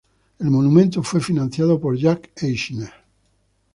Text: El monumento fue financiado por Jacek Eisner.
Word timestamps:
El 0.39 0.49
monumento 0.49 1.03
fue 1.03 1.21
financiado 1.21 1.79
por 1.79 1.95
Jacek 1.95 2.31
Eisner. 2.41 2.91